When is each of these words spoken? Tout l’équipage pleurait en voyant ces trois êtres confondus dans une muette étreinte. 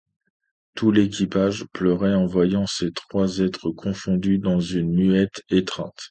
Tout 0.73 0.89
l’équipage 0.89 1.63
pleurait 1.73 2.15
en 2.15 2.25
voyant 2.25 2.65
ces 2.65 2.89
trois 2.91 3.37
êtres 3.39 3.69
confondus 3.69 4.39
dans 4.39 4.59
une 4.59 4.91
muette 4.95 5.43
étreinte. 5.51 5.93